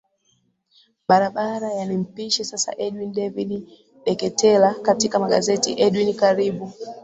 barabara 1.09 1.69
na 1.77 1.83
nimpishe 1.85 2.43
sasa 2.43 2.71
edwin 2.77 3.13
david 3.13 3.67
deketela 4.05 4.73
katika 4.73 5.19
magazeti 5.19 5.75
edwin 5.81 6.13
karibu 6.15 6.73